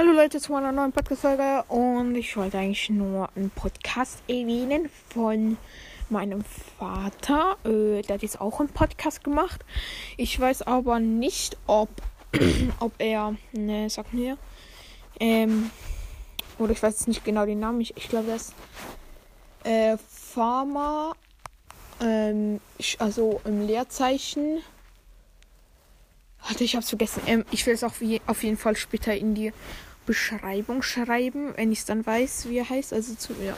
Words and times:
Hallo 0.00 0.12
Leute 0.12 0.40
zu 0.40 0.52
meiner 0.52 0.72
neuen 0.72 0.92
Podcast-Folge 0.92 1.62
und 1.68 2.14
ich 2.14 2.34
wollte 2.34 2.56
eigentlich 2.56 2.88
nur 2.88 3.28
einen 3.36 3.50
Podcast 3.50 4.22
erwähnen 4.28 4.88
von 5.10 5.58
meinem 6.08 6.42
Vater. 6.78 7.58
Äh, 7.66 8.00
der 8.00 8.14
hat 8.14 8.22
jetzt 8.22 8.40
auch 8.40 8.60
einen 8.60 8.70
Podcast 8.70 9.22
gemacht. 9.22 9.62
Ich 10.16 10.40
weiß 10.40 10.62
aber 10.62 11.00
nicht, 11.00 11.58
ob, 11.66 11.90
ob 12.80 12.94
er, 12.96 13.36
ne, 13.52 13.90
sag 13.90 14.14
mir, 14.14 14.38
ähm, 15.20 15.70
oder 16.58 16.72
ich 16.72 16.82
weiß 16.82 17.06
nicht 17.06 17.22
genau 17.22 17.44
den 17.44 17.60
Namen. 17.60 17.82
Ich, 17.82 17.94
ich 17.94 18.08
glaube, 18.08 18.28
das 18.28 18.54
äh, 19.64 19.98
Pharma, 20.08 21.12
ähm, 22.00 22.62
ich, 22.78 22.98
also 23.02 23.42
im 23.44 23.66
Leerzeichen. 23.66 24.62
Warte, 26.42 26.64
ich 26.64 26.74
hab's 26.74 26.88
vergessen. 26.88 27.20
Ähm, 27.26 27.44
ich 27.50 27.66
will 27.66 27.74
es 27.74 27.84
auch 27.84 28.00
wie, 28.00 28.22
auf 28.26 28.42
jeden 28.42 28.56
Fall 28.56 28.76
später 28.76 29.14
in 29.14 29.34
die 29.34 29.52
Beschreibung 30.06 30.82
schreiben, 30.82 31.52
wenn 31.56 31.72
ich 31.72 31.80
es 31.80 31.84
dann 31.84 32.04
weiß, 32.04 32.48
wie 32.48 32.58
er 32.58 32.68
heißt. 32.68 32.92
Also 32.92 33.14
zu, 33.14 33.34
ja. 33.34 33.56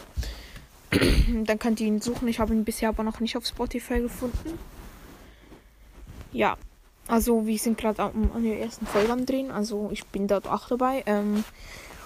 dann 1.44 1.58
könnt 1.58 1.80
ihr 1.80 1.86
ihn 1.86 2.00
suchen. 2.00 2.28
Ich 2.28 2.39
habe 2.41 2.53
ihn 2.53 2.64
bisher 2.64 2.89
aber 2.89 3.03
noch 3.03 3.20
nicht 3.20 3.36
auf 3.36 3.47
Spotify 3.47 4.00
gefunden. 4.00 4.58
Ja, 6.33 6.56
also 7.08 7.47
wir 7.47 7.58
sind 7.58 7.78
gerade 7.78 8.03
an 8.03 8.42
der 8.42 8.61
ersten 8.61 8.86
Folge 8.86 9.12
am 9.12 9.27
Drehen. 9.27 9.50
Also 9.50 9.91
ich 9.92 10.06
bin 10.06 10.28
dort 10.28 10.47
auch 10.47 10.69
dabei. 10.69 11.03
Ähm, 11.06 11.44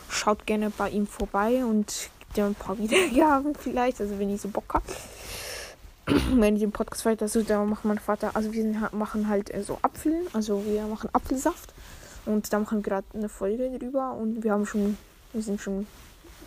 schaut 0.09 0.47
gerne 0.47 0.71
bei 0.71 0.91
ihm 0.91 1.07
vorbei 1.07 1.65
und 1.65 2.11
gibt 2.21 2.39
ja 2.39 2.47
ein 2.47 2.55
paar 2.55 2.79
Wiedergaben 2.79 3.55
vielleicht. 3.55 4.01
Also 4.01 4.19
wenn 4.19 4.31
ihr 4.31 4.39
so 4.39 4.49
Bock 4.49 4.75
habt. 4.75 4.91
wenn 6.35 6.55
ihr 6.55 6.61
den 6.61 6.73
Podcast 6.73 7.05
weiter 7.05 7.29
so, 7.29 7.43
dann 7.43 7.69
macht 7.69 7.85
mein 7.85 7.99
Vater, 7.99 8.31
also 8.35 8.53
wir 8.53 8.63
sind, 8.63 8.93
machen 8.93 9.29
halt 9.29 9.53
äh, 9.53 9.65
so 9.65 9.79
Apfel, 9.83 10.15
also 10.33 10.65
wir 10.65 10.83
machen 10.83 11.11
Apfelsaft 11.13 11.75
und 12.27 12.53
da 12.53 12.59
machen 12.59 12.79
wir 12.79 12.83
gerade 12.83 13.07
eine 13.15 13.29
Folge 13.29 13.79
drüber 13.79 14.13
und 14.13 14.45
wir 14.45 14.53
haben 14.53 14.67
schon, 14.67 14.97
wir 15.33 15.43
sind 15.43 15.61
schon, 15.61 15.87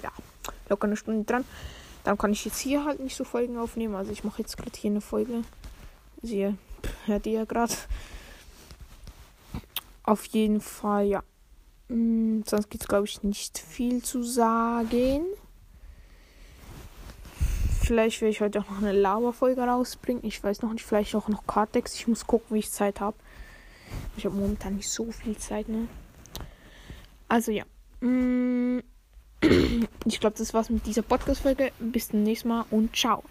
ja, 0.03 0.11
locker 0.69 0.87
eine 0.87 0.97
Stunde 0.97 1.25
dran. 1.25 1.45
Dann 2.03 2.17
kann 2.17 2.31
ich 2.31 2.45
jetzt 2.45 2.59
hier 2.59 2.85
halt 2.85 2.99
nicht 2.99 3.15
so 3.15 3.23
Folgen 3.23 3.57
aufnehmen, 3.57 3.95
also 3.95 4.11
ich 4.11 4.23
mache 4.23 4.41
jetzt 4.41 4.57
gerade 4.57 4.71
hier 4.75 4.91
eine 4.91 5.01
Folge. 5.01 5.41
Sie 6.21 6.55
hört 7.05 7.25
ihr 7.25 7.33
ja 7.33 7.45
gerade. 7.45 7.73
Auf 10.03 10.25
jeden 10.25 10.61
Fall, 10.61 11.05
ja. 11.05 11.23
Hm, 11.87 12.43
sonst 12.45 12.69
gibt 12.69 12.83
es, 12.83 12.87
glaube 12.87 13.05
ich, 13.05 13.23
nicht 13.23 13.57
viel 13.57 14.03
zu 14.03 14.23
sagen 14.23 15.25
vielleicht 17.89 18.21
werde 18.21 18.29
ich 18.29 18.41
heute 18.41 18.59
auch 18.59 18.69
noch 18.69 18.77
eine 18.77 18.91
Lava-Folge 18.91 19.61
rausbringen. 19.61 20.23
Ich 20.23 20.43
weiß 20.43 20.61
noch 20.61 20.71
nicht, 20.71 20.85
vielleicht 20.85 21.15
auch 21.15 21.27
noch 21.27 21.47
Kartex. 21.47 21.95
Ich 21.95 22.07
muss 22.07 22.27
gucken, 22.27 22.53
wie 22.53 22.59
ich 22.59 22.69
Zeit 22.69 23.01
habe. 23.01 23.17
Ich 24.17 24.25
habe 24.25 24.35
momentan 24.35 24.75
nicht 24.75 24.89
so 24.89 25.11
viel 25.11 25.37
Zeit, 25.37 25.69
ne? 25.69 25.87
Also 27.27 27.51
ja. 27.51 27.63
Mm, 28.01 28.79
ich 30.05 30.19
glaube, 30.19 30.37
das 30.37 30.53
war's 30.53 30.69
mit 30.69 30.85
dieser 30.85 31.01
Podcast-Folge. 31.01 31.71
Bis 31.79 32.09
zum 32.09 32.23
nächsten 32.23 32.49
Mal 32.49 32.65
und 32.71 32.95
ciao. 32.95 33.23